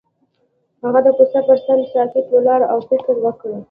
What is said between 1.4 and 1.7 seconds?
پر